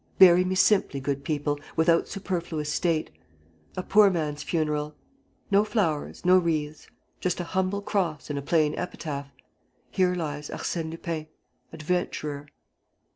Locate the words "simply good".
0.55-1.23